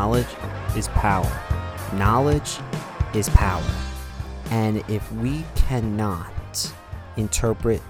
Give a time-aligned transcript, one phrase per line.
[0.00, 0.34] knowledge
[0.78, 1.30] is power.
[1.92, 2.56] Knowledge
[3.12, 3.70] is power.
[4.46, 6.72] And if we cannot
[7.18, 7.82] interpret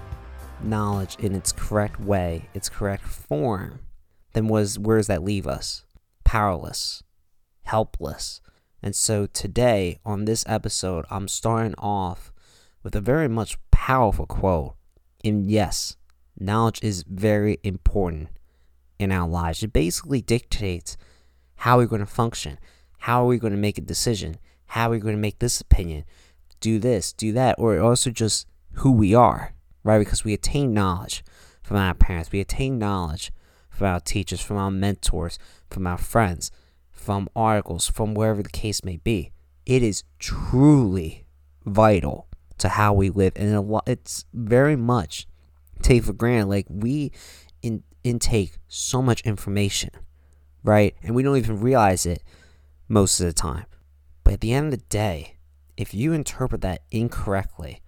[0.60, 3.78] knowledge in its correct way, its correct form,
[4.32, 5.84] then was where does that leave us?
[6.24, 7.04] Powerless,
[7.62, 8.40] helpless.
[8.82, 12.32] And so today on this episode, I'm starting off
[12.82, 14.74] with a very much powerful quote.
[15.22, 15.94] And yes,
[16.36, 18.30] knowledge is very important
[18.98, 19.62] in our lives.
[19.62, 20.96] It basically dictates
[21.60, 22.58] how are we're going to function,
[23.00, 25.60] how are we going to make a decision, how are we going to make this
[25.60, 26.04] opinion,
[26.58, 28.46] do this, do that, or also just
[28.76, 29.52] who we are,
[29.84, 29.98] right?
[29.98, 31.22] Because we attain knowledge
[31.62, 33.30] from our parents, we attain knowledge
[33.68, 36.50] from our teachers, from our mentors, from our friends,
[36.90, 39.30] from articles, from wherever the case may be.
[39.66, 41.26] It is truly
[41.66, 45.26] vital to how we live, and it's very much
[45.82, 46.48] take for granted.
[46.48, 47.12] Like we
[47.60, 49.90] in, intake so much information,
[50.62, 50.94] right?
[51.02, 52.22] And we don't even realize it
[52.88, 53.66] most of the time.
[54.24, 55.36] But at the end of the day,
[55.76, 57.80] if you interpret that incorrectly,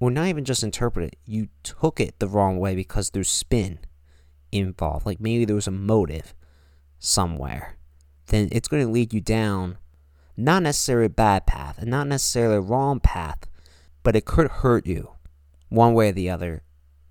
[0.00, 3.78] or not even just interpret it, you took it the wrong way because there's spin
[4.52, 5.06] involved.
[5.06, 6.34] Like maybe there was a motive
[6.98, 7.76] somewhere.
[8.26, 9.78] Then it's going to lead you down
[10.36, 13.40] not necessarily a bad path and not necessarily a wrong path,
[14.02, 15.10] but it could hurt you
[15.68, 16.62] one way or the other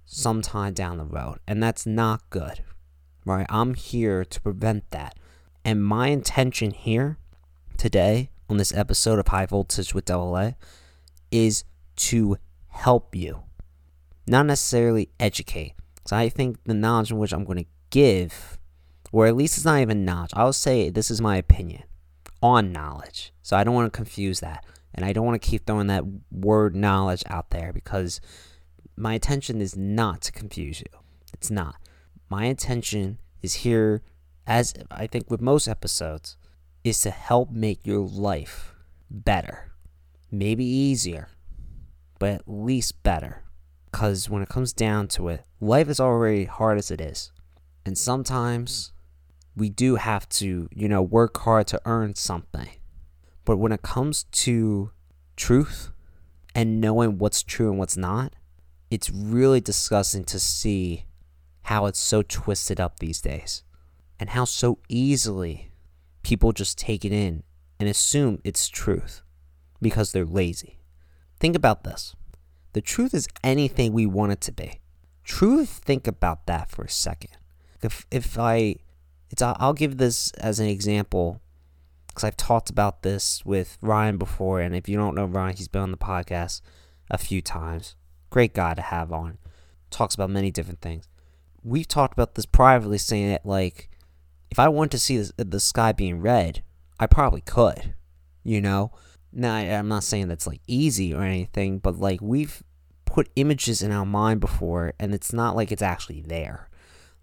[0.05, 1.39] sometime down the road.
[1.45, 2.64] And that's not good,
[3.28, 3.45] right?
[3.50, 5.17] I'm here to prevent that.
[5.66, 7.17] And my intention here
[7.78, 10.56] today on this episode of High Voltage with Double A
[11.30, 11.66] is
[11.98, 12.38] to
[12.70, 13.44] help you,
[14.25, 15.73] not necessarily educate.
[16.05, 18.58] So I think the knowledge in which I'm going to give,
[19.11, 21.83] or at least it's not even knowledge, I'll say this is my opinion
[22.42, 23.33] on knowledge.
[23.44, 24.66] So I don't want to confuse that.
[24.94, 28.22] And I don't want to keep throwing that word knowledge out there because
[28.95, 31.00] my intention is not to confuse you.
[31.33, 31.75] It's not.
[32.30, 34.02] My intention is here,
[34.45, 36.38] as I think with most episodes,
[36.83, 38.73] is to help make your life
[39.09, 39.71] better.
[40.32, 41.30] Maybe easier,
[42.20, 43.43] but at least better.
[43.92, 47.32] Because when it comes down to it, life is already hard as it is.
[47.86, 48.92] And sometimes
[49.55, 52.70] we do have to, you know, work hard to earn something.
[53.45, 54.92] But when it comes to
[55.38, 55.92] truth
[56.54, 58.33] and knowing what's true and what's not,
[58.92, 61.05] it's really disgusting to see
[61.67, 63.61] how it's so twisted up these days
[64.22, 65.70] and how so easily
[66.23, 67.44] people just take it in
[67.78, 69.22] and assume it's truth
[69.82, 70.80] because they're lazy.
[71.42, 72.16] Think about this.
[72.72, 74.80] The truth is anything we want it to be.
[75.26, 77.32] Truth, think about that for a second.
[77.83, 78.77] If, if I,
[79.30, 81.42] it's, I'll give this as an example
[82.08, 84.61] because I've talked about this with Ryan before.
[84.61, 86.61] And if you don't know Ryan, he's been on the podcast
[87.11, 87.98] a few times.
[88.30, 89.38] Great guy to have on.
[89.92, 91.10] Talks about many different things.
[91.67, 93.89] We've talked about this privately, saying that, like,
[94.50, 96.64] if I want to see the, the sky being red,
[97.00, 97.94] I probably could.
[98.44, 98.92] You know?
[99.33, 102.64] Now, I, I'm not saying that's, like, easy or anything, but, like, we've
[103.06, 106.70] put images in our mind before, and it's not like it's actually there.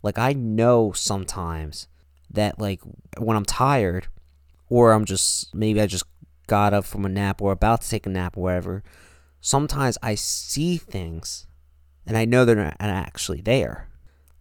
[0.03, 1.89] Like, I know sometimes
[2.31, 2.81] that, like,
[3.19, 4.09] when I'm tired,
[4.69, 6.05] or I'm just, maybe I just
[6.47, 8.83] got up from a nap or about to take a nap or whatever,
[9.41, 11.47] sometimes I see things
[12.07, 13.89] and I know they're not actually there.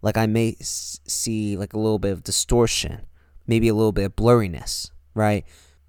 [0.04, 3.06] Like I may see like a little bit of distortion,
[3.46, 5.44] maybe a little bit of blurriness, right?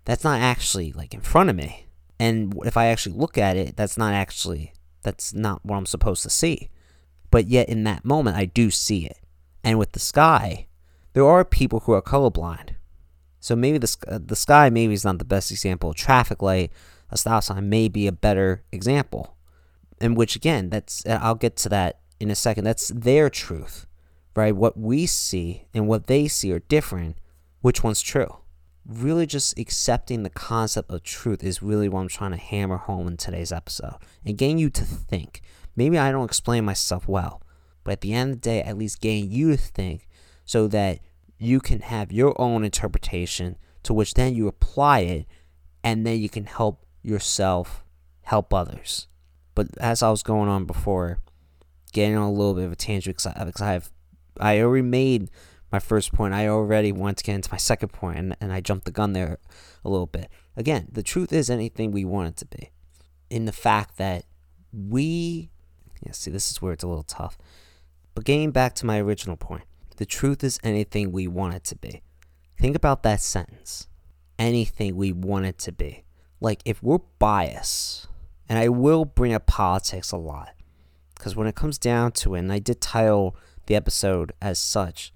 [0.06, 1.88] That's not actually like in front of me.
[2.18, 4.74] And if I actually look at it, that's not actually
[5.04, 6.70] that's not what I'm supposed to see.
[7.30, 9.20] But yet in that moment I do see it.
[9.64, 10.68] And with the sky,
[11.12, 12.76] there are people who are colorblind.
[13.42, 15.94] So maybe the uh, the sky maybe is not the best example.
[15.94, 16.72] Traffic light
[17.10, 19.36] a stop sign may be a better example.
[20.02, 22.64] In which, again, that's I'll get to that in a second.
[22.64, 23.86] That's their truth,
[24.36, 24.56] right?
[24.56, 27.18] What we see and what they see are different.
[27.62, 28.38] Which one's true?
[28.86, 33.08] Really, just accepting the concept of truth is really what I'm trying to hammer home
[33.08, 35.42] in today's episode and getting you to think.
[35.76, 37.42] Maybe I don't explain myself well,
[37.84, 40.08] but at the end of the day, at least getting you to think
[40.44, 41.00] so that
[41.40, 45.26] you can have your own interpretation to which then you apply it
[45.84, 47.84] and then you can help yourself,
[48.24, 49.08] help others.
[49.54, 51.20] But as I was going on before,
[51.94, 53.92] getting on a little bit of a tangent because I, have,
[54.40, 55.32] I already made
[55.72, 56.34] my first point.
[56.34, 59.14] I already want to get into my second point, and, and I jumped the gun
[59.14, 59.38] there
[59.84, 60.30] a little bit.
[60.56, 62.72] Again, the truth is anything we want it to be.
[63.30, 64.26] In the fact that
[64.72, 65.50] we,
[66.06, 67.38] yeah, see, this is where it's a little tough.
[68.14, 69.64] But getting back to my original point,
[69.98, 72.02] the truth is anything we want it to be.
[72.60, 73.88] Think about that sentence.
[74.38, 76.06] Anything we want it to be
[76.40, 78.08] like if we're biased,
[78.48, 80.54] and I will bring up politics a lot,
[81.16, 85.14] because when it comes down to it, and I did title the episode as such,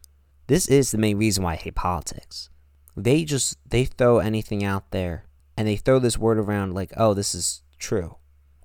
[0.47, 2.49] this is the main reason why I hate politics.
[2.95, 5.25] They just they throw anything out there
[5.55, 8.17] and they throw this word around like, "Oh, this is true."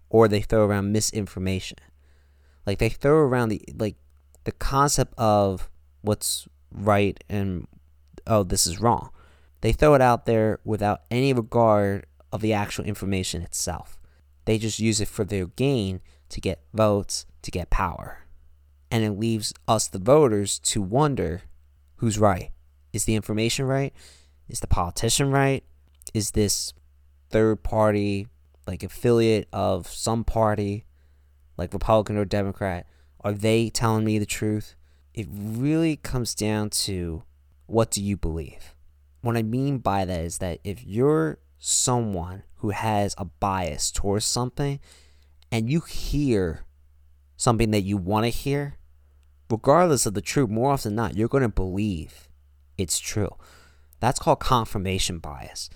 [0.09, 1.79] Or they throw around misinformation.
[2.67, 3.97] Like they throw around the like
[4.45, 5.69] the concept of
[6.03, 7.67] what's right and
[8.27, 9.11] oh, this is wrong.
[9.61, 13.99] They throw it out there without any regard of the actual information itself.
[14.45, 16.01] They just use it for their gain
[16.31, 18.24] to get votes, to get power.
[18.95, 21.43] And it leaves us, the voters, to wonder
[21.97, 22.53] who's right.
[22.93, 23.93] Is the information right?
[24.49, 25.65] Is the politician right?
[26.15, 26.73] Is this
[27.29, 28.29] third party,
[28.69, 30.85] like affiliate of some party,
[31.57, 32.87] like Republican or Democrat,
[33.25, 34.77] are they telling me the truth?
[35.13, 37.25] It really comes down to
[37.67, 38.77] what do you believe?
[39.23, 44.25] What I mean by that is that if you're someone who has a bias towards
[44.25, 44.79] something
[45.51, 46.65] and you hear
[47.37, 48.77] something that you want to hear,
[49.55, 52.29] regardless of the truth, more often than not, you're going to believe
[52.77, 53.31] it's true.
[54.01, 55.71] That's called confirmation bias.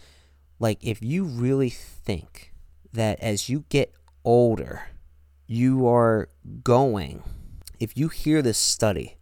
[0.58, 2.52] Like, if you really think
[2.92, 3.94] that as you get
[4.24, 4.88] older,
[5.46, 6.28] you are
[6.64, 7.22] going,
[7.78, 9.16] if you hear this study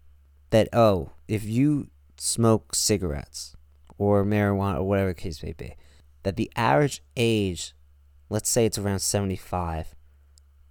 [0.49, 3.55] that, oh, if you smoke cigarettes
[3.99, 5.75] or marijuana or whatever the case may be,
[6.23, 7.75] that the average age,
[8.31, 9.95] let's say it's around 75,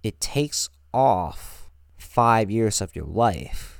[0.02, 3.75] it takes off five years of your life.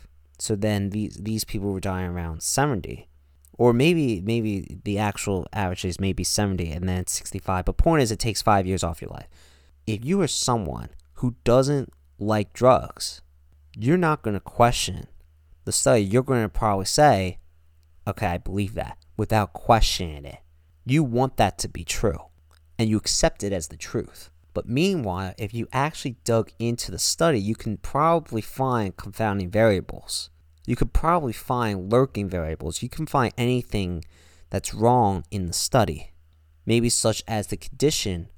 [0.47, 3.09] So then these these people were dying around 70.
[3.59, 7.65] Or maybe maybe the actual average is maybe 70 and then 65.
[7.65, 9.27] But point is it takes five years off your life.
[9.89, 13.23] If you are someone who doesn't like drugs,
[13.77, 15.09] you're not going to question
[15.65, 16.03] the study.
[16.05, 17.39] You're going to probably say,
[18.07, 20.39] okay, I believe that without questioning it.
[20.85, 22.21] You want that to be true
[22.79, 24.31] and you accept it as the truth.
[24.55, 30.31] But meanwhile, if you actually dug into the study, you can probably find confounding variables.
[30.67, 32.83] You could probably find lurking variables.
[32.83, 34.05] You can find anything
[34.51, 36.13] that's wrong in the study.
[36.67, 38.29] Maybe such as the condition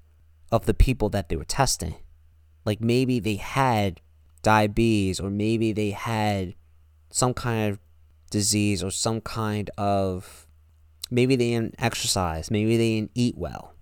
[0.52, 1.96] of the people that they were testing.
[2.64, 4.00] Like maybe they had
[4.42, 6.54] diabetes, or maybe they had
[7.10, 7.78] some kind of
[8.30, 10.46] disease, or some kind of.
[11.10, 13.72] Maybe they didn't exercise, maybe they didn't eat well.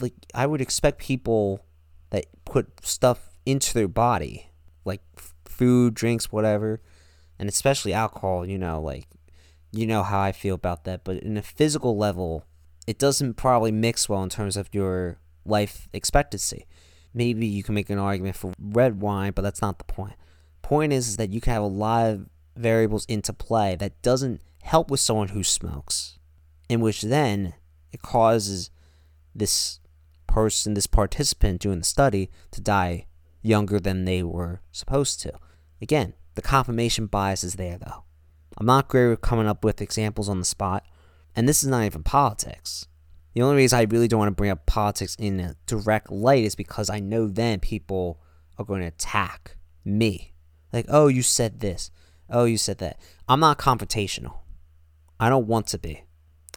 [0.00, 1.64] Like, I would expect people
[2.10, 4.52] that put stuff into their body,
[4.84, 5.00] like
[5.44, 6.80] food, drinks, whatever,
[7.38, 9.06] and especially alcohol, you know, like,
[9.72, 11.04] you know how I feel about that.
[11.04, 12.44] But in a physical level,
[12.86, 16.66] it doesn't probably mix well in terms of your life expectancy.
[17.12, 20.14] Maybe you can make an argument for red wine, but that's not the point.
[20.62, 24.40] Point is, is that you can have a lot of variables into play that doesn't
[24.62, 26.18] help with someone who smokes,
[26.68, 27.54] in which then
[27.92, 28.70] it causes
[29.34, 29.80] this
[30.26, 33.06] person, this participant doing the study, to die
[33.42, 35.32] younger than they were supposed to.
[35.80, 38.04] Again, the confirmation bias is there though.
[38.56, 40.84] I'm not great with coming up with examples on the spot,
[41.34, 42.86] and this is not even politics.
[43.34, 46.44] The only reason I really don't want to bring up politics in a direct light
[46.44, 48.22] is because I know then people
[48.58, 50.32] are going to attack me.
[50.72, 51.90] Like, oh, you said this.
[52.30, 52.98] Oh, you said that.
[53.28, 54.38] I'm not confrontational.
[55.20, 56.04] I don't want to be.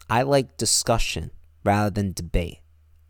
[0.08, 1.32] I like discussion
[1.64, 2.60] rather than debate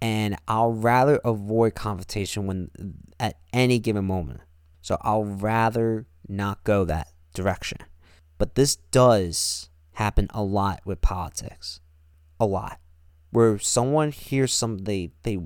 [0.00, 2.70] and I'll rather avoid confrontation when
[3.18, 4.40] at any given moment.
[4.80, 7.78] So I'll rather not go that direction.
[8.38, 11.80] But this does happen a lot with politics.
[12.38, 12.80] A lot.
[13.30, 15.38] Where someone hears something they they,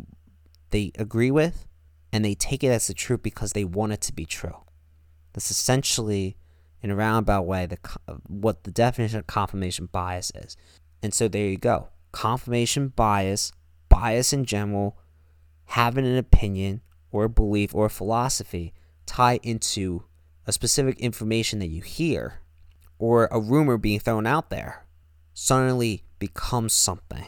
[0.70, 1.66] they agree with
[2.12, 4.56] and they take it as the truth because they want it to be true.
[5.32, 6.36] That's essentially
[6.82, 7.78] in a roundabout way the
[8.28, 10.56] what the definition of confirmation bias is.
[11.02, 11.88] And so there you go.
[12.12, 13.52] Confirmation bias
[13.88, 14.98] bias in general,
[15.66, 18.72] having an opinion or a belief or a philosophy
[19.06, 20.04] tie into
[20.46, 22.40] a specific information that you hear
[22.98, 24.84] or a rumor being thrown out there
[25.32, 27.26] suddenly becomes something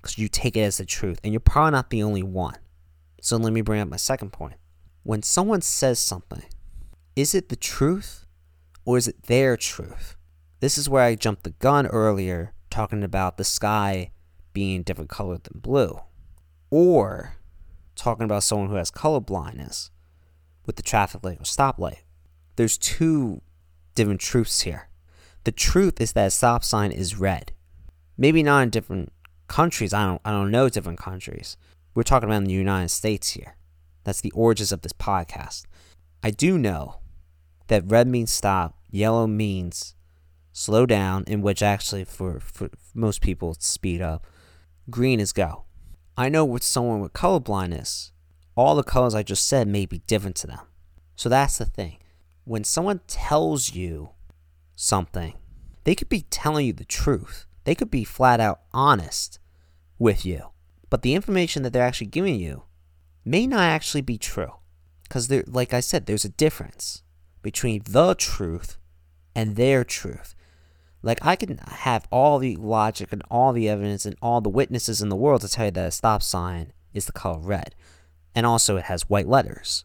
[0.00, 2.56] because you take it as the truth and you're probably not the only one.
[3.20, 4.54] So let me bring up my second point.
[5.02, 6.42] When someone says something,
[7.16, 8.26] is it the truth
[8.84, 10.16] or is it their truth?
[10.60, 14.10] This is where I jumped the gun earlier talking about the sky
[14.52, 16.00] being different color than blue.
[16.70, 17.36] Or
[17.94, 19.90] talking about someone who has color blindness
[20.64, 21.98] with the traffic light or stoplight.
[22.56, 23.42] There's two
[23.94, 24.88] different truths here.
[25.44, 27.52] The truth is that a stop sign is red.
[28.16, 29.12] Maybe not in different
[29.48, 29.92] countries.
[29.92, 31.56] I don't I don't know different countries.
[31.94, 33.56] We're talking about in the United States here.
[34.04, 35.64] That's the origins of this podcast.
[36.22, 37.00] I do know
[37.68, 39.94] that red means stop, yellow means
[40.52, 44.26] slow down, in which actually for, for most people it's speed up,
[44.90, 45.64] green is go.
[46.16, 48.12] I know with someone with color blindness,
[48.54, 50.60] all the colors I just said may be different to them.
[51.16, 51.98] So that's the thing.
[52.44, 54.10] When someone tells you
[54.74, 55.34] something,
[55.84, 59.38] they could be telling you the truth, They could be flat out honest
[59.98, 60.50] with you,
[60.90, 62.64] but the information that they're actually giving you
[63.24, 64.54] may not actually be true.
[65.04, 67.02] Because, like I said, there's a difference
[67.42, 68.78] between the truth
[69.34, 70.34] and their truth.
[71.02, 75.02] Like, I can have all the logic and all the evidence and all the witnesses
[75.02, 77.74] in the world to tell you that a stop sign is the color red.
[78.34, 79.84] And also, it has white letters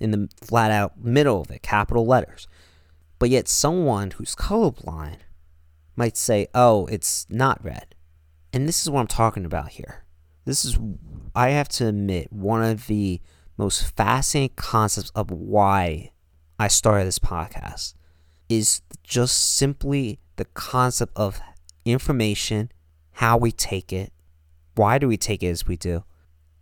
[0.00, 2.46] in the flat out middle of it, capital letters.
[3.18, 5.18] But yet, someone who's colorblind
[5.96, 7.94] might say, oh, it's not red.
[8.52, 10.04] And this is what I'm talking about here.
[10.44, 10.78] This is,
[11.34, 13.20] I have to admit, one of the
[13.56, 16.10] most fascinating concepts of why
[16.58, 17.94] I started this podcast
[18.48, 21.40] is just simply the concept of
[21.84, 22.70] information,
[23.12, 24.12] how we take it,
[24.74, 26.04] why do we take it as we do,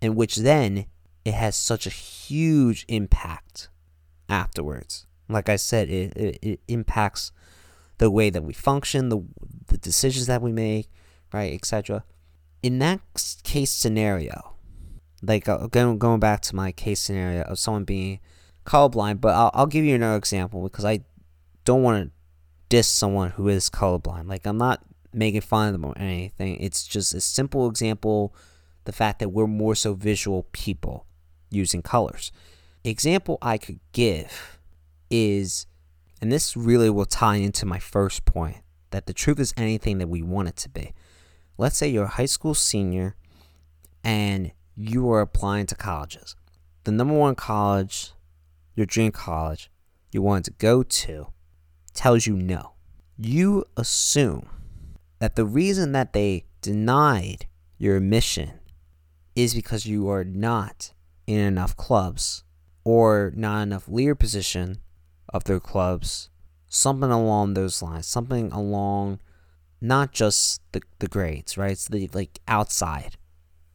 [0.01, 0.87] and which then
[1.25, 3.69] it has such a huge impact
[4.29, 5.07] afterwards.
[5.29, 7.33] Like I said, it, it, it impacts
[7.99, 9.23] the way that we function, the
[9.69, 10.91] the decisions that we make,
[11.33, 12.05] right, etc.
[12.62, 13.00] In that
[13.45, 14.55] case scenario,
[15.23, 18.19] like uh, going going back to my case scenario of someone being
[18.67, 21.00] colorblind, but I'll I'll give you another example because I
[21.64, 22.11] don't want to
[22.69, 24.29] diss someone who is colorblind.
[24.29, 26.57] Like I'm not making fun of them or anything.
[26.57, 28.35] It's just a simple example.
[28.85, 31.07] The fact that we're more so visual people
[31.53, 32.33] using colors.
[32.85, 34.59] Example I could give
[35.11, 35.67] is,
[36.21, 38.59] and this really will tie into my first point,
[38.91, 40.93] that the truth is anything that we want it to be.
[41.59, 43.15] Let's say you're a high school senior
[44.03, 46.35] and you are applying to colleges.
[46.85, 48.13] The number one college,
[48.75, 49.71] your dream college,
[50.11, 51.29] you wanted to go to,
[51.95, 52.73] tells you no.
[53.17, 54.49] You assume
[55.21, 57.47] that the reason that they denied
[57.79, 58.61] your admission
[59.37, 60.92] is because you are not
[61.26, 62.45] in enough clubs
[62.85, 64.79] or not enough leader position
[65.29, 66.31] of their clubs.
[66.69, 68.07] Something along those lines.
[68.07, 69.21] Something along
[69.81, 71.73] not just the, the grades, right?
[71.73, 73.17] It's the like outside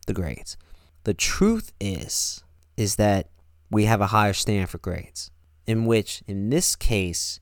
[0.08, 0.58] the grades.
[1.04, 2.44] The truth is
[2.76, 3.30] is that
[3.70, 5.32] we have a higher standard for grades.
[5.66, 7.40] In which in this case,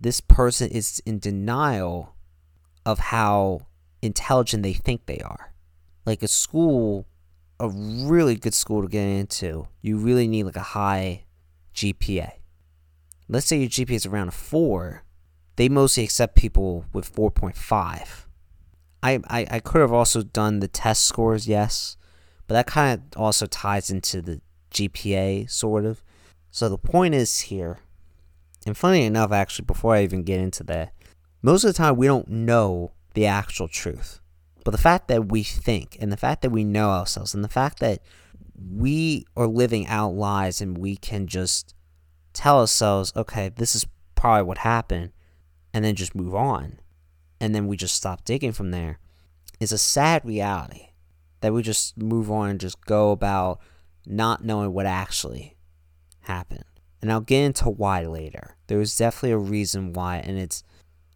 [0.00, 2.14] this person is in denial
[2.84, 3.66] of how
[4.02, 5.54] intelligent they think they are.
[6.04, 7.06] Like a school
[7.62, 11.24] a really good school to get into, you really need like a high
[11.76, 12.32] GPA.
[13.28, 15.04] Let's say your GPA is around a 4,
[15.54, 18.24] they mostly accept people with 4.5.
[19.04, 21.96] I, I, I could have also done the test scores, yes,
[22.48, 24.40] but that kind of also ties into the
[24.72, 26.02] GPA, sort of.
[26.50, 27.78] So the point is here,
[28.66, 30.92] and funny enough, actually, before I even get into that,
[31.42, 34.20] most of the time we don't know the actual truth.
[34.64, 37.48] But the fact that we think and the fact that we know ourselves and the
[37.48, 38.00] fact that
[38.54, 41.74] we are living out lies and we can just
[42.32, 45.12] tell ourselves, okay, this is probably what happened,
[45.74, 46.78] and then just move on,
[47.40, 48.98] and then we just stop digging from there,
[49.58, 50.88] is a sad reality
[51.40, 53.58] that we just move on and just go about
[54.06, 55.56] not knowing what actually
[56.20, 56.64] happened.
[57.00, 58.56] And I'll get into why later.
[58.68, 60.62] There is definitely a reason why, and it's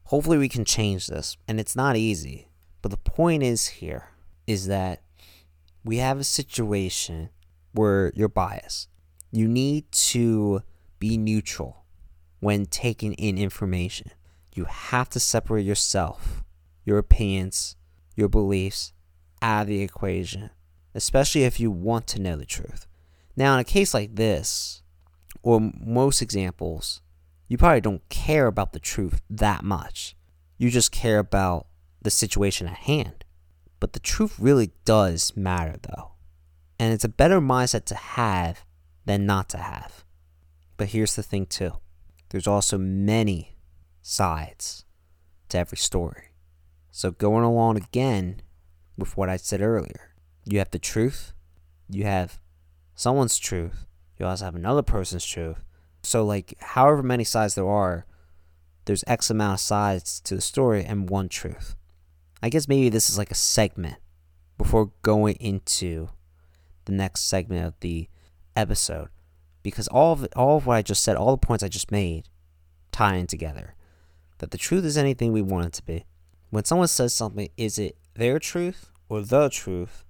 [0.05, 1.37] hopefully we can change this.
[1.47, 2.49] And it's not easy.
[2.87, 4.11] But the point is here
[4.47, 5.02] is that
[5.85, 7.31] we have a situation
[7.73, 8.88] where you're biased.
[9.33, 10.62] You need to
[11.00, 11.85] be neutral
[12.38, 14.12] when taking in information.
[14.55, 16.45] You have to separate yourself,
[16.85, 17.75] your opinions,
[18.14, 18.93] your beliefs
[19.43, 20.50] out of the equation,
[20.95, 22.87] especially if you want to know the truth.
[23.35, 24.85] Now, in a case like this,
[25.43, 27.02] or most examples,
[27.49, 30.14] you probably don't care about the truth that much.
[30.57, 31.66] You just care about
[32.07, 33.25] the situation at hand.
[33.81, 36.13] But the truth really does matter, though.
[36.79, 38.65] And it's a better mindset to have
[39.05, 40.05] than not to have.
[40.77, 41.73] But here's the thing, too
[42.31, 43.57] there's also many
[44.03, 44.85] sides
[45.49, 46.31] to every story.
[46.93, 48.41] So, going along again
[48.97, 51.33] with what I said earlier, you have the truth,
[51.89, 52.39] you have
[52.95, 53.85] someone's truth,
[54.17, 55.65] you also have another person's truth.
[56.05, 58.07] So, like, however many sides there are,
[58.85, 61.75] there's X amount of sides to the story and one truth.
[62.43, 63.97] I guess maybe this is like a segment
[64.59, 66.09] before going into
[66.85, 68.09] the next segment of the
[68.55, 69.09] episode
[69.62, 72.28] because all of all of what I just said, all the points I just made,
[72.93, 73.75] tie in together.
[74.38, 76.05] That the truth is anything we want it to be.
[76.50, 80.05] When someone says something, is it their truth or the truth?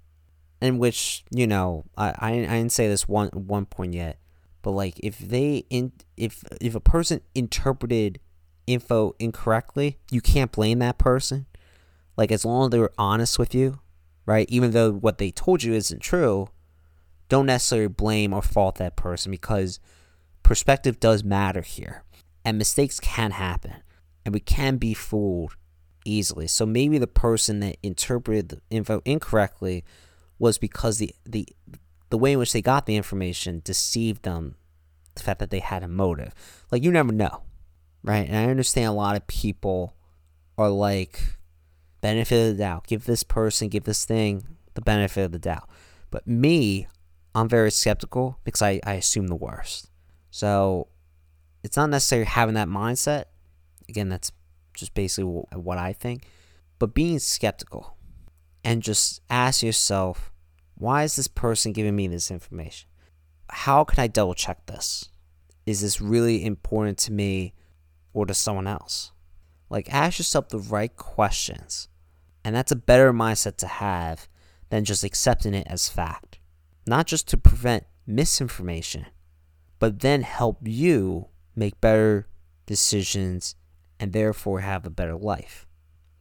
[0.61, 4.18] In which you know, I I, I didn't say this one one point yet,
[4.62, 8.21] but like if they in if if a person interpreted
[8.66, 11.47] info incorrectly, you can't blame that person
[12.16, 13.80] like as long as they were honest with you,
[14.25, 14.49] right?
[14.49, 16.49] Even though what they told you isn't true,
[17.28, 19.80] don't necessarily blame or fault that person because
[20.42, 22.04] perspective does matter here.
[22.44, 23.75] And mistakes can happen.
[24.25, 25.56] And we can be fooled
[26.04, 26.46] easily.
[26.46, 29.85] So maybe the person that interpreted the info incorrectly
[30.38, 31.49] was because the the
[32.11, 34.56] the way in which they got the information deceived them.
[35.16, 36.35] The fact that they had a motive,
[36.70, 37.42] like you never know,
[38.02, 38.28] right?
[38.28, 39.96] And I understand a lot of people
[40.58, 41.36] are like
[42.07, 42.87] benefit of the doubt.
[42.87, 45.69] Give this person, give this thing the benefit of the doubt.
[46.13, 46.87] But me,
[47.35, 49.91] I'm very skeptical because I, I assume the worst.
[50.31, 50.87] So
[51.65, 53.25] it's not necessarily having that mindset.
[53.89, 54.31] Again, that's
[54.73, 56.29] just basically what I think.
[56.79, 57.97] But being skeptical
[58.63, 60.31] and just ask yourself,
[60.77, 62.89] why is this person giving me this information?
[63.51, 65.11] How can I double check this?
[65.65, 67.55] Is this really important to me
[68.13, 69.11] or to someone else?
[69.69, 71.89] Like, ask yourself the right questions.
[72.47, 74.29] And that's a better mindset to have
[74.69, 76.38] than just accepting it as fact.
[76.87, 79.07] Not just to prevent misinformation,
[79.81, 81.26] but then help you
[81.57, 82.29] make better
[82.65, 83.57] decisions
[83.99, 85.67] and therefore have a better life.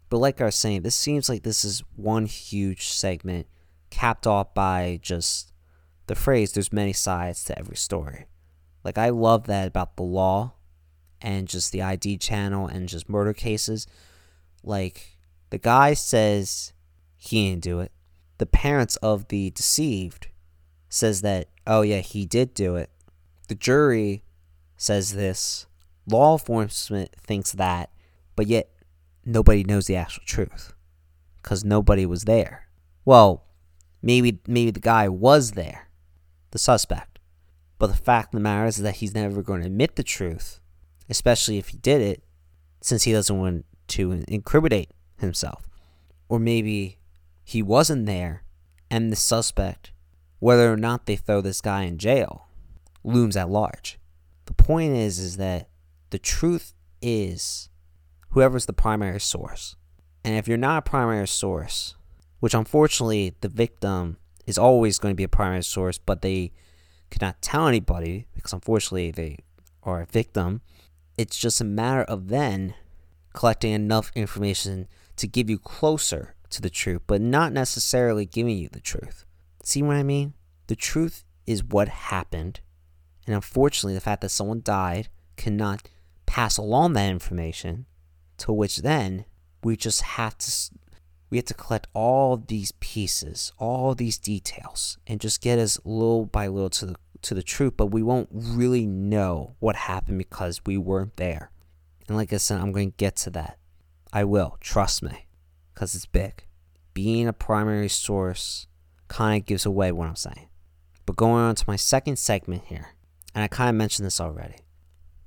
[0.09, 3.45] But like I was saying, this seems like this is one huge segment
[3.91, 5.53] capped off by just
[6.07, 8.25] the phrase there's many sides to every story.
[8.83, 10.53] Like I love that about the law
[11.21, 13.85] and just the ID channel and just murder cases.
[14.63, 15.14] Like
[15.49, 16.73] the guy says
[17.17, 17.91] he didn't do it.
[18.37, 20.27] The parents of the deceived
[20.89, 22.89] says that oh yeah, he did do it.
[23.47, 24.23] The jury
[24.77, 25.67] says this.
[26.07, 27.89] Law enforcement thinks that,
[28.35, 28.69] but yet
[29.25, 30.73] nobody knows the actual truth
[31.41, 32.67] cuz nobody was there.
[33.05, 33.45] Well,
[34.01, 35.89] maybe maybe the guy was there,
[36.51, 37.19] the suspect.
[37.77, 40.59] But the fact of the matter is that he's never going to admit the truth,
[41.09, 42.23] especially if he did it,
[42.81, 45.67] since he doesn't want to incriminate himself.
[46.29, 46.99] Or maybe
[47.43, 48.43] he wasn't there
[48.89, 49.91] and the suspect,
[50.39, 52.47] whether or not they throw this guy in jail,
[53.03, 53.99] looms at large.
[54.45, 55.69] The point is is that
[56.09, 57.69] the truth is
[58.29, 59.75] whoever's the primary source.
[60.23, 61.95] And if you're not a primary source,
[62.39, 66.51] which unfortunately the victim is always going to be a primary source, but they
[67.09, 69.37] cannot tell anybody because unfortunately they
[69.83, 70.61] are a victim.
[71.17, 72.73] It's just a matter of then
[73.33, 78.69] collecting enough information to give you closer to the truth, but not necessarily giving you
[78.69, 79.25] the truth.
[79.63, 80.33] See what I mean?
[80.67, 82.59] The truth is what happened,
[83.25, 85.87] and unfortunately, the fact that someone died cannot
[86.25, 87.85] pass along that information,
[88.37, 89.25] to which then
[89.63, 90.51] we just have to
[91.29, 96.25] we have to collect all these pieces, all these details, and just get us little
[96.25, 100.61] by little to the to the truth, but we won't really know what happened because
[100.65, 101.51] we weren't there.
[102.07, 103.57] And like I said, I'm going to get to that.
[104.15, 105.27] I will, trust me,
[105.73, 106.45] because it's big.
[106.93, 108.65] Being a primary source
[109.09, 110.47] kind of gives away what I'm saying.
[111.05, 112.95] But going on to my second segment here,
[113.35, 114.55] and I kind of mentioned this already,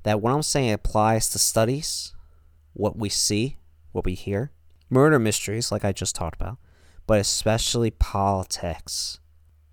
[0.04, 2.14] that what I'm saying applies to studies,
[2.72, 3.58] what we see,
[3.92, 4.52] what we hear,
[4.88, 6.56] murder mysteries, like I just talked about,
[7.06, 9.20] but especially politics.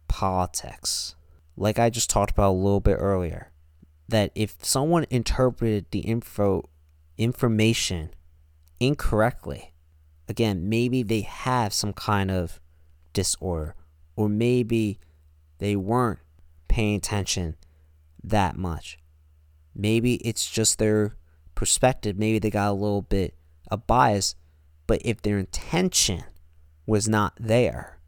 [0.10, 1.16] Politics.
[1.56, 3.54] Like I just talked about a little bit earlier.
[4.10, 6.70] That if someone interpreted the info
[7.18, 8.10] information
[8.80, 9.74] incorrectly,
[10.28, 12.60] again, maybe they have some kind of
[13.14, 13.76] disorder,
[14.16, 15.00] or maybe
[15.60, 16.20] they weren't
[16.68, 17.56] paying attention
[18.24, 18.98] that much.
[19.76, 21.16] Maybe it's just their
[21.54, 22.18] perspective.
[22.18, 23.36] Maybe they got a little bit
[23.70, 24.36] of bias
[24.88, 26.24] but if their intention
[26.86, 28.00] was not there,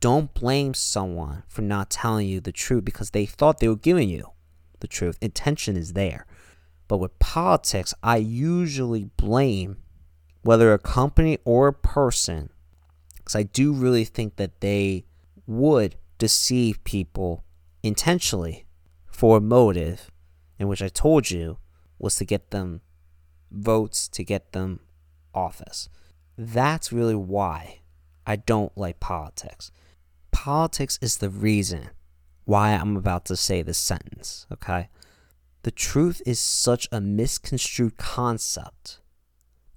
[0.00, 4.08] don't blame someone for not telling you the truth because they thought they were giving
[4.08, 4.30] you
[4.80, 5.18] the truth.
[5.20, 6.26] Intention is there.
[6.88, 9.78] But with politics, I usually blame
[10.42, 12.50] whether a company or a person,
[13.16, 15.04] because I do really think that they
[15.46, 17.44] would deceive people
[17.82, 18.66] intentionally
[19.06, 20.10] for a motive,
[20.58, 21.58] in which I told you
[21.98, 22.80] was to get them
[23.50, 24.80] votes, to get them
[25.34, 25.88] office.
[26.36, 27.80] That's really why
[28.26, 29.70] I don't like politics.
[30.30, 31.90] Politics is the reason
[32.44, 34.88] why I'm about to say this sentence, okay?
[35.62, 38.98] The truth is such a misconstrued concept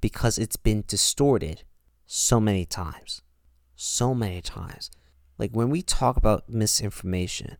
[0.05, 1.63] because it's been distorted
[2.05, 3.23] so many times.
[3.75, 4.91] So many times.
[5.39, 7.57] Like when we talk about misinformation,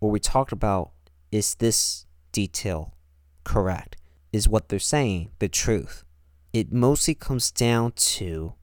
[0.00, 0.92] or we talk about
[1.32, 2.94] is this detail
[3.42, 3.96] correct?
[4.32, 6.04] Is what they're saying the truth?
[6.52, 8.54] it mostly comes down to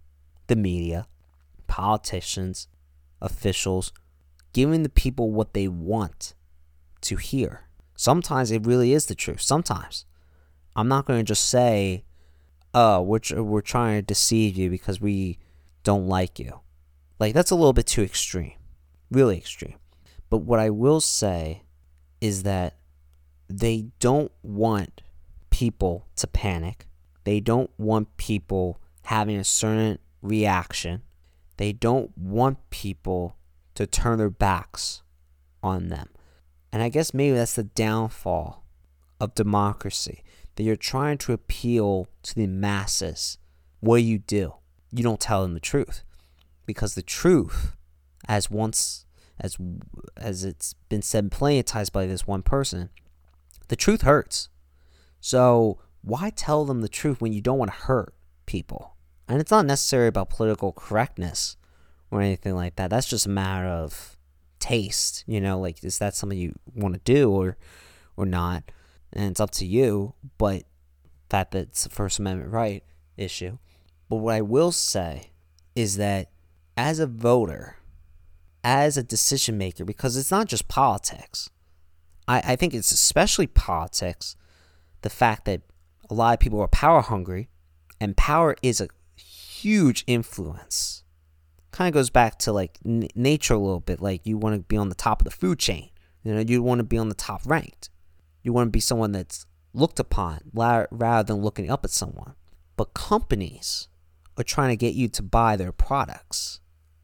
[0.48, 1.08] the media,
[1.67, 2.67] politicians,
[3.21, 3.91] officials,
[4.54, 6.34] giving the people what they want
[7.02, 7.65] to hear.
[7.95, 9.41] Sometimes it really is the truth.
[9.41, 10.06] Sometimes.
[10.76, 12.05] I'm not going to just say,
[12.76, 15.40] oh, we're, we're trying to deceive you because we
[15.84, 16.60] don't like you.
[17.20, 18.54] Like, that's a little bit too extreme.
[19.10, 19.78] Really extreme.
[20.30, 21.64] But what I will say
[22.22, 22.76] is that
[23.50, 25.02] they don't want
[25.50, 26.86] people to panic
[27.26, 31.02] they don't want people having a certain reaction.
[31.58, 33.36] They don't want people
[33.74, 35.02] to turn their backs
[35.62, 36.10] on them.
[36.72, 38.64] And I guess maybe that's the downfall
[39.20, 40.24] of democracy
[40.56, 43.38] that you're trying to appeal to the masses.
[43.80, 44.56] What do you do?
[44.91, 46.04] You don't tell them the truth
[46.65, 47.76] because the truth,
[48.28, 49.06] as once
[49.39, 49.58] as
[50.18, 52.89] as it's been said plenty of times by this one person,
[53.68, 54.50] the truth hurts.
[55.20, 58.13] So why tell them the truth when you don't want to hurt
[58.46, 58.96] people?
[59.28, 61.58] And it's not necessarily about political correctness
[62.12, 62.91] or anything like that.
[62.91, 64.18] That's just a matter of
[64.60, 67.58] taste, you know, like is that something you want to do or
[68.15, 68.63] or not?
[69.15, 70.63] And it's up to you, but
[71.30, 72.84] that that's a First Amendment right
[73.17, 73.58] issue.
[74.10, 75.32] But what I will say
[75.75, 76.30] is that
[76.78, 77.78] as a voter,
[78.63, 81.49] as a decision maker, because it's not just politics,
[82.28, 84.36] I, I think it's especially politics,
[85.01, 85.62] the fact that
[86.10, 87.49] a lot of people are power hungry,
[87.99, 91.04] and power is a huge influence.
[91.71, 94.01] Kind of goes back to like n- nature a little bit.
[94.01, 95.89] Like you want to be on the top of the food chain.
[96.23, 97.89] You know, you want to be on the top ranked.
[98.46, 102.36] You want to be someone that's looked upon rather than looking up at someone.
[102.78, 103.88] But companies
[104.38, 106.60] are trying to get you to buy their products.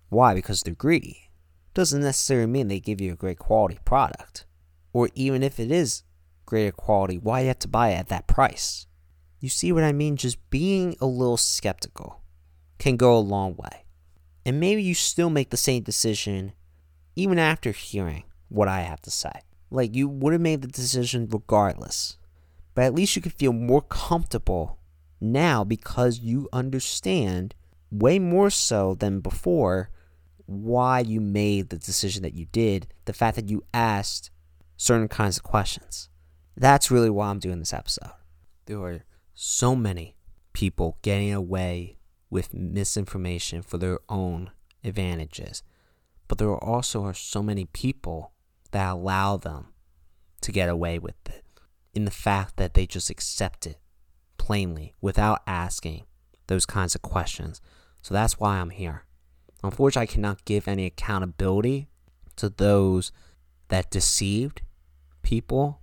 [0.09, 0.35] Why?
[0.35, 1.31] Because they're greedy.
[1.73, 4.45] Doesn't necessarily mean they give you a great quality product.
[4.93, 6.03] Or even if it is
[6.45, 8.85] greater quality, why you have to buy it at that price?
[9.39, 10.17] You see what I mean?
[10.17, 12.21] Just being a little skeptical
[12.77, 13.85] can go a long way.
[14.45, 16.53] And maybe you still make the same decision
[17.15, 19.41] even after hearing what I have to say.
[19.71, 22.17] Like you would have made the decision regardless.
[22.75, 24.77] But at least you can feel more comfortable
[25.19, 27.55] now because you understand
[27.89, 29.89] way more so than before
[30.45, 34.31] why you made the decision that you did, the fact that you asked
[34.77, 36.09] certain kinds of questions.
[36.57, 38.11] That's really why I'm doing this episode.
[38.65, 39.03] There are
[39.33, 40.17] so many
[40.53, 41.97] people getting away
[42.29, 44.51] with misinformation for their own
[44.83, 45.63] advantages,
[46.27, 48.30] but there are also are so many people
[48.71, 49.67] that allow them
[50.41, 51.43] to get away with it
[51.93, 53.77] in the fact that they just accept it
[54.37, 56.03] plainly without asking
[56.47, 57.61] those kinds of questions.
[58.01, 59.05] So that's why I'm here.
[59.63, 61.87] Unfortunately, I cannot give any accountability
[62.37, 63.11] to those
[63.67, 64.61] that deceived
[65.21, 65.81] people,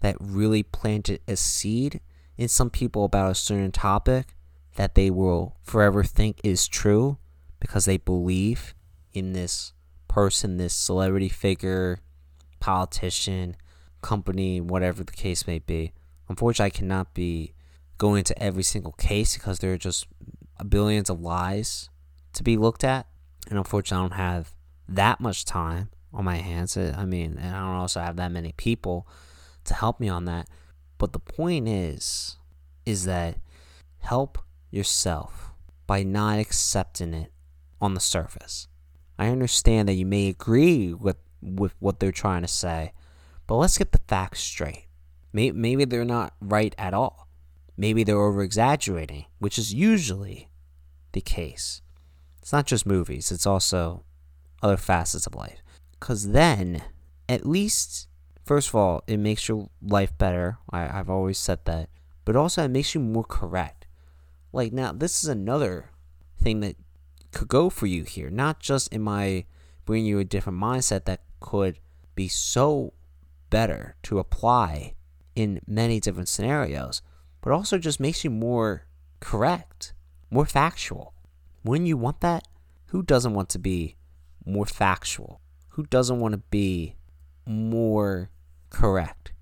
[0.00, 2.00] that really planted a seed
[2.36, 4.34] in some people about a certain topic
[4.76, 7.18] that they will forever think is true
[7.60, 8.74] because they believe
[9.12, 9.74] in this
[10.08, 12.00] person, this celebrity figure,
[12.62, 13.56] politician,
[14.02, 15.92] company, whatever the case may be.
[16.28, 17.54] Unfortunately, I cannot be
[17.98, 20.06] going into every single case because there are just
[20.68, 21.90] billions of lies
[22.34, 23.06] to be looked at.
[23.50, 24.52] And unfortunately, I don't have
[24.88, 26.76] that much time on my hands.
[26.76, 29.08] I mean, and I don't also have that many people
[29.64, 30.48] to help me on that.
[30.98, 32.36] But the point is,
[32.86, 33.38] is that
[33.98, 34.38] help
[34.70, 35.50] yourself
[35.88, 37.32] by not accepting it
[37.80, 38.68] on the surface.
[39.18, 42.92] I understand that you may agree with, with what they're trying to say,
[43.46, 44.86] but let's get the facts straight.
[45.32, 47.28] Maybe, they're not right at all.
[47.76, 50.48] Maybe they're over exaggerating, which is usually
[51.12, 51.82] the case.
[52.40, 54.04] It's not just movies, it's also
[54.62, 55.62] other facets of life.
[55.98, 56.82] Because then,
[57.28, 58.08] at least,
[58.44, 60.58] first of all, it makes your life better.
[60.70, 61.88] I, I've always said that.
[62.24, 63.86] But also, it makes you more correct.
[64.52, 65.90] Like, now, this is another
[66.40, 66.76] thing that
[67.32, 68.30] could go for you here.
[68.30, 69.46] Not just in my
[69.84, 71.78] bringing you a different mindset that could
[72.14, 72.92] be so
[73.50, 74.94] better to apply
[75.34, 77.02] in many different scenarios,
[77.40, 78.86] but also just makes you more
[79.20, 79.92] correct,
[80.30, 81.12] more factual.
[81.62, 82.48] When you want that,
[82.86, 83.96] who doesn't want to be
[84.44, 85.40] more factual?
[85.70, 86.96] Who doesn't want to be
[87.46, 88.30] more
[88.70, 89.32] correct?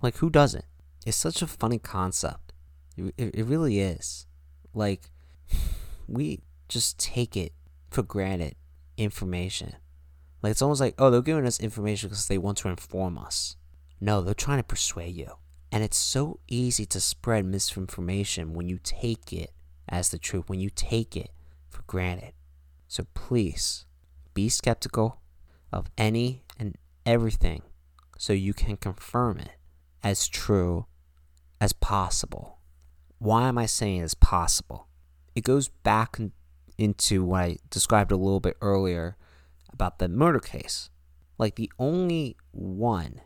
[0.00, 0.64] Like, who doesn't?
[1.06, 2.52] It's such a funny concept.
[2.96, 4.26] It, it really is.
[4.72, 5.10] Like,
[6.08, 7.52] we just take it
[7.90, 8.54] for granted
[8.96, 9.76] information.
[10.44, 13.56] Like, it's almost like, oh, they're giving us information because they want to inform us.
[13.98, 15.38] No, they're trying to persuade you.
[15.72, 19.52] And it's so easy to spread misinformation when you take it
[19.88, 21.30] as the truth, when you take it
[21.70, 22.34] for granted.
[22.88, 23.86] So please
[24.34, 25.22] be skeptical
[25.72, 26.76] of any and
[27.06, 27.62] everything
[28.18, 29.52] so you can confirm it
[30.02, 30.84] as true
[31.58, 32.58] as possible.
[33.16, 34.88] Why am I saying it's possible?
[35.34, 36.18] It goes back
[36.76, 39.16] into what I described a little bit earlier
[39.74, 40.90] about the murder case.
[41.38, 43.20] Like the only one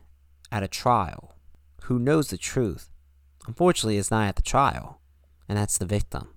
[0.51, 1.35] at a trial
[1.83, 2.89] who knows the truth,
[3.47, 4.99] unfortunately, is not at the trial,
[5.47, 6.29] and that's the victim.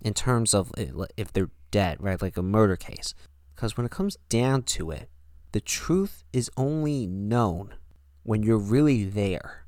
[0.00, 2.20] In terms of eh, if they're dead, right?
[2.20, 3.14] Like a murder case.
[3.54, 5.08] Because when it comes down to it,
[5.52, 7.74] the truth is only known
[8.24, 9.66] when you're really there.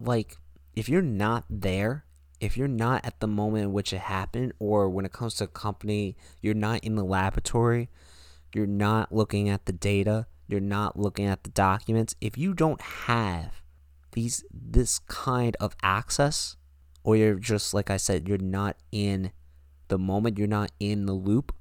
[0.00, 0.38] Like,
[0.74, 2.06] if you're not there
[2.40, 5.44] if you're not at the moment in which it happened, or when it comes to
[5.44, 7.88] a company, you're not in the laboratory,
[8.54, 12.80] you're not looking at the data, you're not looking at the documents, if you don't
[12.80, 13.62] have
[14.12, 16.56] these this kind of access,
[17.04, 19.32] or you're just like I said, you're not in
[19.88, 21.54] the moment, you're not in the loop,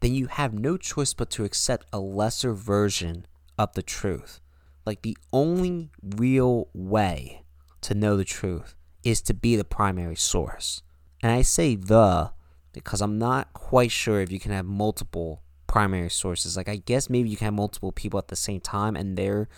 [0.00, 3.26] then you have no choice but to accept a lesser version
[3.58, 4.40] of the truth.
[4.86, 7.42] Like the only real way
[7.82, 10.82] to know the truth is to be the primary source.
[11.22, 12.32] And I say the
[12.72, 16.56] because I'm not quite sure if you can have multiple primary sources.
[16.56, 19.48] Like I guess maybe you can have multiple people at the same time and they're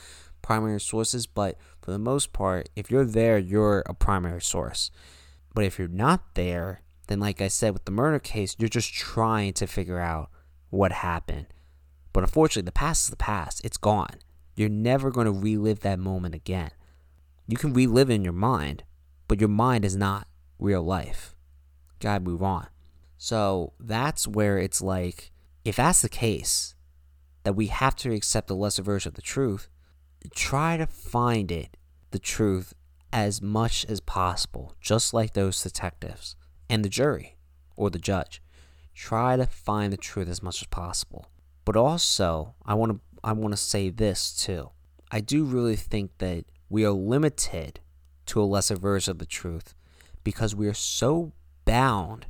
[0.43, 4.91] primary sources, but for the most part, if you're there, you're a primary source.
[5.55, 8.93] But if you're not there, then like I said with the murder case, you're just
[8.93, 10.29] trying to figure out
[10.69, 11.47] what happened.
[12.13, 13.65] But unfortunately, the past is the past.
[13.65, 14.19] It's gone.
[14.55, 16.73] You're never going to relive that moment again.
[17.49, 18.85] You can relive it in your mind,
[19.29, 21.35] but your mind is not real life.
[22.01, 22.67] Gotta move on.
[23.17, 25.32] So that's where it's like,
[25.65, 26.75] if that's the case,
[27.45, 29.69] that we have to accept the lesser version of the truth,
[30.35, 31.77] try to find it,
[32.11, 32.75] the truth,
[33.13, 36.37] as much as possible, just like those detectives
[36.69, 37.37] and the jury
[37.77, 38.41] or the judge.
[38.95, 41.31] Try to find the truth as much as possible.
[41.65, 44.71] But also, I want to I want to say this too.
[45.11, 47.81] I do really think that we are limited
[48.27, 49.75] to a lesser version of the truth
[50.25, 51.33] because we are so
[51.65, 52.27] bound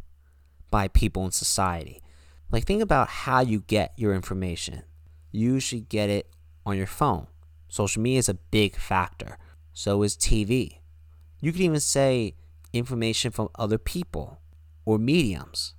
[0.71, 2.03] by people in society.
[2.53, 4.83] Like, think about how you get your information.
[5.33, 6.29] You should get it
[6.65, 7.27] on your phone.
[7.69, 9.39] Social media is a big factor.
[9.73, 10.81] So is TV.
[11.41, 12.37] You could even say
[12.73, 14.41] information from other people
[14.85, 15.75] or mediums.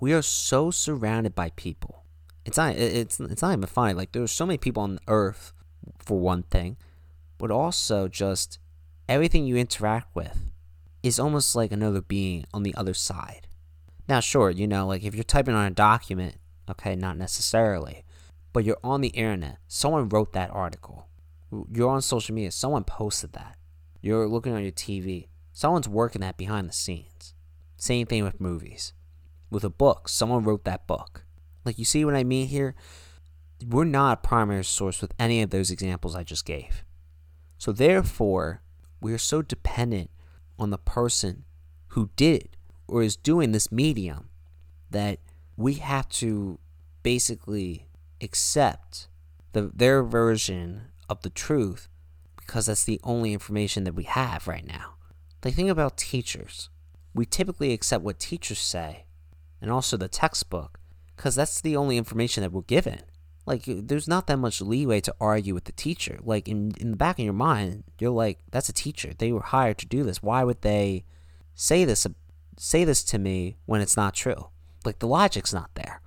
[0.00, 2.04] We are so surrounded by people.
[2.44, 3.94] It's not it's it's not even funny.
[3.94, 5.52] Like there's so many people on earth
[5.98, 6.76] for one thing,
[7.36, 8.58] but also just
[9.08, 10.50] everything you interact with
[11.02, 13.47] is almost like another being on the other side.
[14.08, 16.36] Now, sure, you know, like if you're typing on a document,
[16.70, 18.04] okay, not necessarily,
[18.52, 19.58] but you're on the internet.
[19.68, 21.06] Someone wrote that article.
[21.70, 22.50] You're on social media.
[22.50, 23.56] Someone posted that.
[24.00, 25.28] You're looking on your TV.
[25.52, 27.34] Someone's working that behind the scenes.
[27.76, 28.92] Same thing with movies.
[29.50, 31.24] With a book, someone wrote that book.
[31.64, 32.74] Like, you see what I mean here?
[33.66, 36.84] We're not a primary source with any of those examples I just gave.
[37.58, 38.62] So, therefore,
[39.00, 40.10] we are so dependent
[40.58, 41.44] on the person
[41.88, 42.56] who did it
[42.88, 44.28] or is doing this medium
[44.90, 45.18] that
[45.56, 46.58] we have to
[47.02, 47.86] basically
[48.20, 49.08] accept
[49.52, 51.88] the, their version of the truth
[52.36, 54.94] because that's the only information that we have right now.
[55.44, 56.70] Like, think about teachers.
[57.14, 59.04] We typically accept what teachers say
[59.60, 60.80] and also the textbook
[61.16, 63.00] because that's the only information that we're given
[63.48, 66.96] like there's not that much leeway to argue with the teacher like in in the
[66.96, 70.22] back of your mind you're like that's a teacher they were hired to do this
[70.22, 71.02] why would they
[71.54, 72.06] say this
[72.58, 74.48] say this to me when it's not true.
[74.84, 76.00] Like the logic's not there.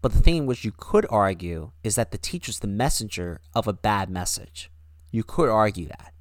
[0.00, 3.66] But the thing in which you could argue is that the teacher's the messenger of
[3.66, 4.70] a bad message.
[5.10, 6.12] You could argue that.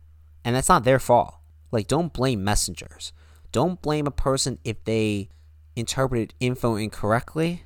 [0.43, 1.35] And that's not their fault.
[1.71, 3.13] Like don't blame messengers.
[3.51, 5.29] Don't blame a person if they
[5.75, 7.63] interpreted info incorrectly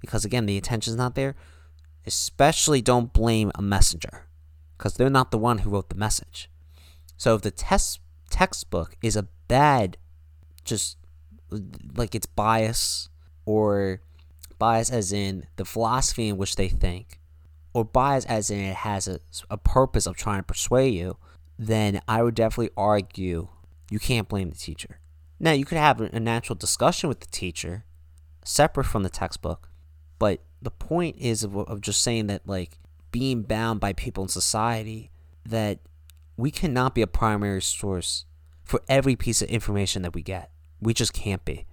[0.00, 1.36] because again the intention's not there.
[2.06, 4.26] Especially don't blame a messenger
[4.76, 6.50] because they're not the one who wrote the message.
[7.16, 8.00] So if the test
[8.30, 9.96] textbook is a bad,
[10.64, 10.96] just
[11.94, 13.08] like it's bias
[13.44, 14.00] or
[14.58, 17.20] bias as in the philosophy in which they think,
[17.72, 21.16] or bias as in it has a, a purpose of trying to persuade you,
[21.58, 23.48] then I would definitely argue
[23.90, 25.00] you can't blame the teacher.
[25.38, 27.84] Now, you could have a natural discussion with the teacher
[28.44, 29.70] separate from the textbook,
[30.18, 32.78] but the point is of, of just saying that like
[33.10, 35.10] being bound by people in society
[35.44, 35.78] that
[36.36, 38.24] we cannot be a primary source
[38.62, 40.50] for every piece of information that we get.
[40.80, 41.66] We just can't be.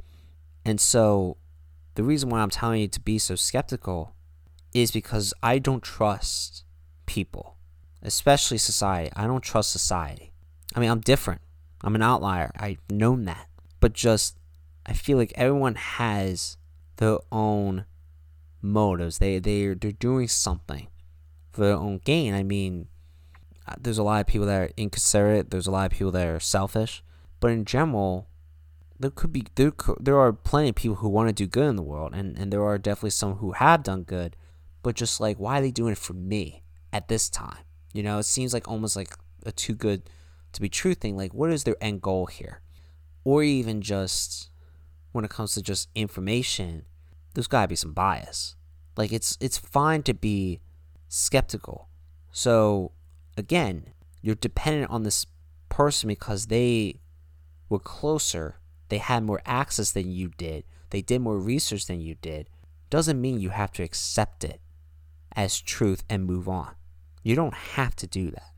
[0.66, 1.38] And so
[1.96, 4.14] the reason why I'm telling you to be so skeptical
[4.74, 6.64] is because I don't trust
[7.06, 7.58] people,
[8.02, 9.12] especially society.
[9.16, 10.32] I don't trust society.
[10.76, 11.42] I mean, I'm different.
[11.82, 12.52] I'm an outlier.
[12.58, 13.48] I've known that.
[13.80, 14.38] But just,
[14.86, 16.58] I feel like everyone has
[16.98, 17.86] their own
[18.62, 19.20] motives.
[19.20, 20.88] They they they're doing something
[21.52, 22.34] for their own gain.
[22.34, 22.88] I mean,
[23.68, 25.50] uh, there's a lot of people that are inconsiderate.
[25.50, 27.04] There's a lot of people that are selfish.
[27.40, 28.28] But in general,
[29.00, 31.76] there could be there there are plenty of people who want to do good in
[31.76, 34.36] the world, and and there are definitely some who have done good.
[34.84, 37.64] But just like, why are they doing it for me at this time?
[37.94, 39.14] You know, it seems like almost like
[39.46, 40.10] a too good
[40.54, 41.18] to be true thing.
[41.18, 42.62] Like, what is their end goal here?
[43.24, 44.50] Or even just
[45.12, 46.86] when it comes to just information,
[47.34, 48.56] there's got to be some bias.
[48.96, 50.60] Like it's it's fine to be
[51.08, 51.90] skeptical.
[52.32, 52.92] So
[53.38, 55.26] again, you're dependent on this
[55.70, 57.02] person because they
[57.70, 62.16] were closer they had more access than you did, they did more research than you
[62.16, 62.50] did,
[62.90, 64.62] doesn't mean you have to accept it
[65.36, 66.76] as truth and move on.
[67.24, 68.54] You don't have to do that.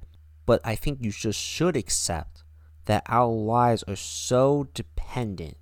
[0.45, 2.43] But I think you just should accept
[2.85, 5.57] that our lives are so dependent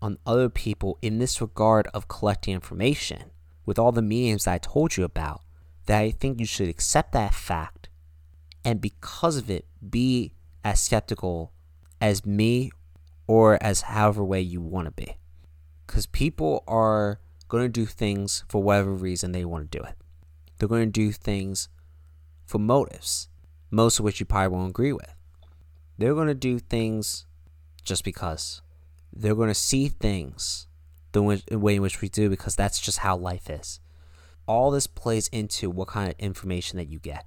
[0.00, 3.30] on other people in this regard of collecting information
[3.64, 5.42] with all the mediums that I told you about
[5.86, 7.88] that I think you should accept that fact
[8.64, 10.32] and because of it be
[10.64, 11.52] as skeptical
[12.00, 12.72] as me
[13.32, 15.16] or as however way you want to be.
[15.86, 17.18] Because people are
[17.48, 19.94] going to do things for whatever reason they want to do it.
[20.58, 21.70] They're going to do things
[22.44, 23.30] for motives,
[23.70, 25.14] most of which you probably won't agree with.
[25.96, 27.24] They're going to do things
[27.82, 28.60] just because.
[29.10, 30.66] They're going to see things
[31.12, 33.80] the way in which we do because that's just how life is.
[34.46, 37.24] All this plays into what kind of information that you get.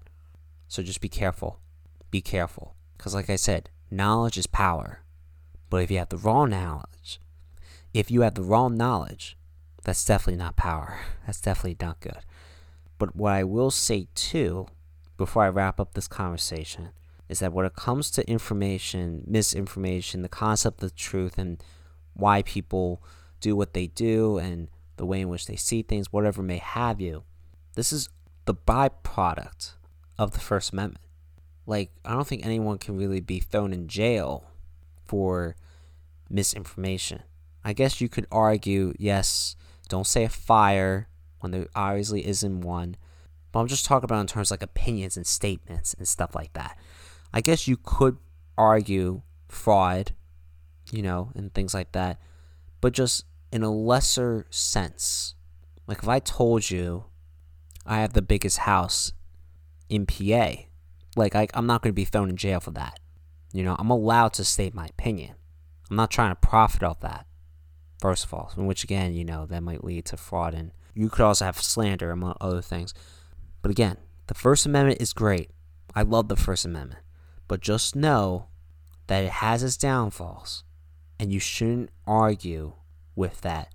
[0.68, 1.62] So just be careful.
[2.12, 2.76] Be careful.
[2.96, 5.02] Because, like I said, knowledge is power.
[5.76, 7.20] But if you have the wrong knowledge,
[7.94, 9.36] if you have the wrong knowledge,
[9.84, 11.00] that's definitely not power.
[11.26, 12.20] That's definitely not good.
[12.98, 14.68] But what I will say too,
[15.18, 16.92] before I wrap up this conversation,
[17.28, 21.62] is that when it comes to information, misinformation, the concept of truth, and
[22.14, 23.04] why people
[23.42, 27.02] do what they do, and the way in which they see things, whatever may have
[27.02, 27.26] you,
[27.74, 28.08] this is
[28.46, 29.74] the byproduct
[30.18, 31.04] of the First Amendment.
[31.66, 34.46] Like, I don't think anyone can really be thrown in jail
[35.04, 35.58] for
[36.30, 37.24] misinformation.
[37.64, 39.56] I guess you could argue, yes,
[39.90, 41.08] don't say a fire
[41.40, 42.98] when there obviously isn't one.
[43.52, 46.78] But I'm just talking about in terms like opinions and statements and stuff like that.
[47.34, 48.18] I guess you could
[48.58, 50.14] argue fraud,
[50.92, 52.20] you know, and things like that,
[52.82, 55.36] but just in a lesser sense.
[55.88, 57.06] Like if I told you
[57.86, 59.14] I have the biggest house
[59.90, 60.54] in PA,
[61.16, 63.00] like I, I'm not going to be thrown in jail for that.
[63.54, 65.36] You know, I'm allowed to state my opinion.
[65.96, 67.26] I'm not trying to profit off that,
[68.02, 71.22] first of all, which again, you know, that might lead to fraud and you could
[71.22, 72.94] also have slander among other things.
[73.62, 73.96] But again,
[74.28, 75.52] the First Amendment is great.
[75.96, 77.00] I love the First Amendment.
[77.48, 78.48] But just know
[79.08, 80.66] that it has its downfalls
[81.18, 82.74] and you shouldn't argue
[83.16, 83.70] with that.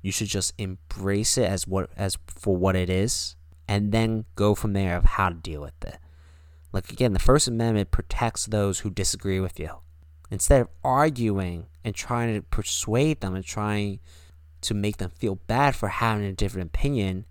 [0.00, 3.36] You should just embrace it as what as for what it is
[3.68, 5.98] and then go from there of how to deal with it.
[6.72, 9.80] Like again, the First Amendment protects those who disagree with you.
[10.30, 14.00] Instead of arguing and trying to persuade them and trying
[14.62, 17.24] to make them feel bad for having a different opinion,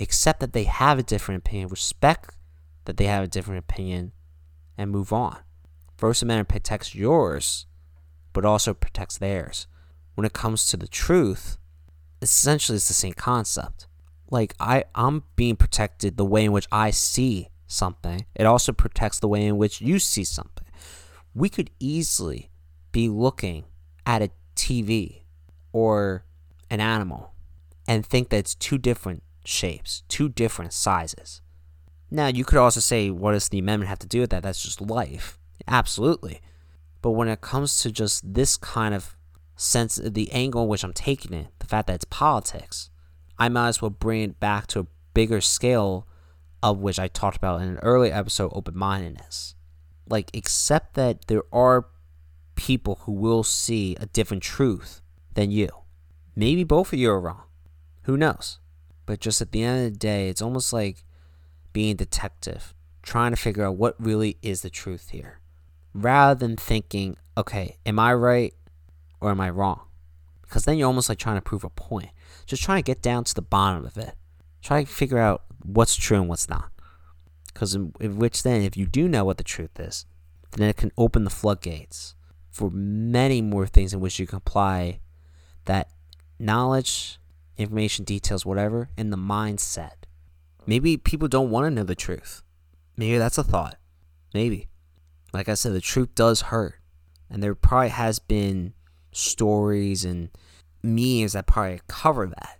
[0.00, 2.36] accept that they have a different opinion, respect
[2.84, 4.12] that they have a different opinion,
[4.78, 5.38] and move on.
[5.96, 7.66] First Amendment protects yours,
[8.32, 9.66] but also protects theirs.
[10.14, 11.58] When it comes to the truth,
[12.20, 13.86] essentially it's the same concept.
[14.30, 18.26] Like I, I'm being protected the way in which I see something.
[18.34, 20.61] It also protects the way in which you see something.
[21.34, 22.50] We could easily
[22.92, 23.64] be looking
[24.06, 25.22] at a TV
[25.72, 26.24] or
[26.70, 27.32] an animal
[27.88, 31.40] and think that it's two different shapes, two different sizes.
[32.10, 34.42] Now, you could also say, what does the amendment have to do with that?
[34.42, 35.38] That's just life.
[35.66, 36.40] Absolutely.
[37.00, 39.16] But when it comes to just this kind of
[39.56, 42.90] sense, the angle in which I'm taking it, the fact that it's politics,
[43.38, 46.06] I might as well bring it back to a bigger scale
[46.62, 49.54] of which I talked about in an early episode, open mindedness.
[50.08, 51.86] Like, accept that there are
[52.54, 55.00] people who will see a different truth
[55.34, 55.68] than you.
[56.34, 57.42] Maybe both of you are wrong.
[58.02, 58.58] Who knows?
[59.06, 61.04] But just at the end of the day, it's almost like
[61.72, 65.40] being a detective, trying to figure out what really is the truth here.
[65.94, 68.54] Rather than thinking, okay, am I right
[69.20, 69.82] or am I wrong?
[70.42, 72.10] Because then you're almost like trying to prove a point.
[72.46, 74.14] Just trying to get down to the bottom of it.
[74.62, 76.71] Try to figure out what's true and what's not.
[77.52, 80.06] Because in, in which then, if you do know what the truth is,
[80.52, 82.14] then it can open the floodgates
[82.50, 85.00] for many more things in which you can apply
[85.64, 85.90] that
[86.38, 87.18] knowledge,
[87.56, 90.04] information, details, whatever, in the mindset.
[90.66, 92.42] Maybe people don't want to know the truth.
[92.96, 93.76] Maybe that's a thought.
[94.34, 94.68] Maybe.
[95.32, 96.74] Like I said, the truth does hurt.
[97.30, 98.74] And there probably has been
[99.12, 100.30] stories and
[100.82, 102.58] memes that probably cover that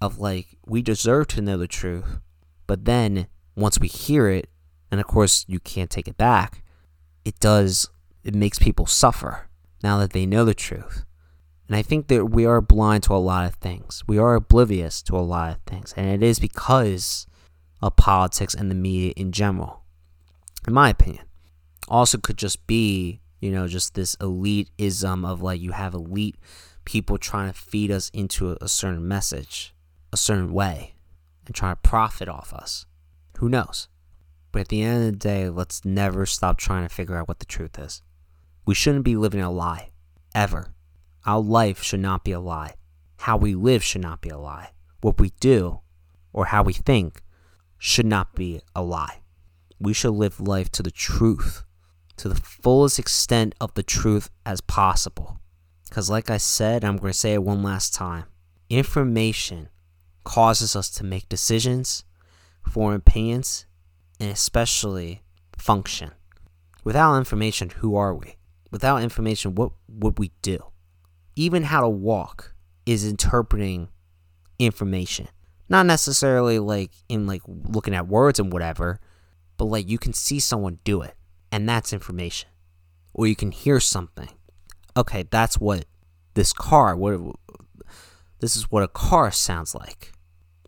[0.00, 2.18] of like we deserve to know the truth,
[2.66, 3.26] but then
[3.56, 4.48] once we hear it,
[4.90, 6.62] and of course you can't take it back,
[7.24, 7.88] it does
[8.22, 9.48] it makes people suffer
[9.82, 11.04] now that they know the truth.
[11.66, 14.02] And I think that we are blind to a lot of things.
[14.06, 17.26] We are oblivious to a lot of things, and it is because
[17.82, 19.82] of politics and the media in general.
[20.66, 21.24] In my opinion.
[21.86, 26.36] Also could just be, you know, just this elitism of like you have elite
[26.86, 29.74] people trying to feed us into a, certain message
[30.12, 30.94] a certain way
[31.44, 32.86] and try to profit off us.
[33.38, 33.88] Who knows?
[34.52, 37.40] But at the end of the day, let's never stop trying to figure out what
[37.40, 38.02] the truth is.
[38.66, 39.90] We shouldn't be living a lie.
[40.34, 40.74] Ever.
[41.26, 42.74] Our life should not be a lie.
[43.18, 44.70] How we live should not be a lie.
[45.00, 45.80] What we do
[46.32, 47.22] or how we think
[47.78, 49.20] should not be a lie.
[49.78, 51.64] We should live life to the truth,
[52.16, 55.38] to the fullest extent of the truth as possible.
[55.88, 58.24] Because, like I said, I'm going to say it one last time
[58.70, 59.68] information
[60.24, 62.04] causes us to make decisions,
[62.64, 63.66] form opinions,
[64.20, 65.22] and especially
[65.56, 66.10] function.
[66.82, 68.36] Without information, who are we?
[68.70, 70.58] Without information, what would we do?
[71.36, 72.54] Even how to walk
[72.86, 73.88] is interpreting
[74.58, 75.28] information.
[75.68, 79.00] Not necessarily like in like looking at words and whatever,
[79.56, 81.14] but like you can see someone do it,
[81.50, 82.50] and that's information.
[83.12, 84.28] Or you can hear something.
[84.96, 85.86] Okay, that's what
[86.34, 87.36] this car, what
[88.40, 90.12] this is what a car sounds like.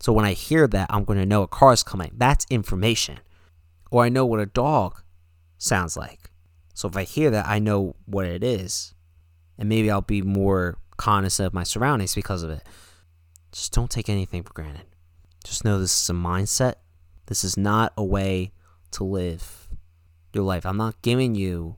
[0.01, 2.13] So when I hear that, I'm going to know a car is coming.
[2.17, 3.21] That's information.
[3.91, 5.03] Or I know what a dog
[5.59, 6.31] sounds like.
[6.75, 8.95] So if I hear that, I know what it is.
[9.59, 12.63] And maybe I'll be more cognizant of my surroundings because of it.
[13.53, 14.85] Just don't take anything for granted.
[15.45, 16.75] Just know this is a mindset.
[17.27, 18.53] This is not a way
[18.93, 19.69] to live
[20.35, 20.67] your life.
[20.67, 21.77] I'm not giving you,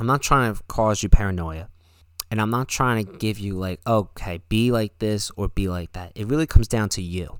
[0.00, 1.68] I'm not trying to cause you paranoia.
[2.30, 5.92] And I'm not trying to give you, like, okay, be like this or be like
[5.92, 6.12] that.
[6.14, 7.38] It really comes down to you,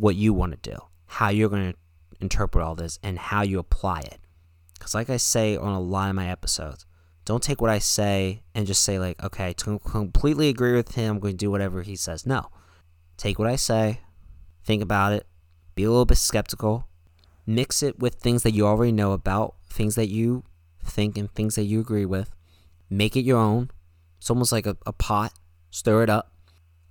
[0.00, 0.76] what you want to do,
[1.06, 1.78] how you're going to
[2.20, 4.18] interpret all this, and how you apply it.
[4.74, 6.86] Because, like I say on a lot of my episodes,
[7.26, 11.16] don't take what I say and just say, like, okay, to completely agree with him,
[11.16, 12.26] I'm going to do whatever he says.
[12.26, 12.48] No.
[13.18, 14.00] Take what I say,
[14.64, 15.26] think about it,
[15.74, 16.88] be a little bit skeptical,
[17.46, 20.44] mix it with things that you already know about, things that you
[20.82, 22.34] think and things that you agree with,
[22.88, 23.70] make it your own.
[24.18, 25.34] It's almost like a, a pot,
[25.70, 26.32] stir it up,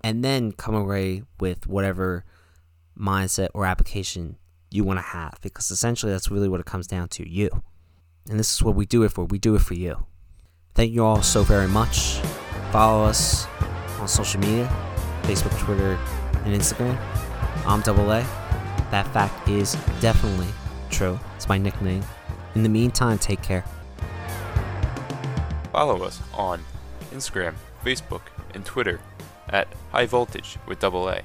[0.01, 2.23] and then come away with whatever
[2.99, 4.37] mindset or application
[4.71, 7.49] you want to have because essentially that's really what it comes down to you.
[8.29, 9.25] And this is what we do it for.
[9.25, 10.05] We do it for you.
[10.75, 12.19] Thank you all so very much.
[12.71, 13.47] Follow us
[13.99, 14.69] on social media
[15.23, 15.93] Facebook, Twitter,
[16.43, 16.97] and Instagram.
[17.65, 18.21] I'm Double A.
[18.89, 20.47] That fact is definitely
[20.89, 21.19] true.
[21.35, 22.03] It's my nickname.
[22.55, 23.63] In the meantime, take care.
[25.71, 26.65] Follow us on
[27.11, 27.53] Instagram,
[27.85, 28.21] Facebook,
[28.55, 28.99] and Twitter
[29.49, 31.21] at High Voltage with Double A.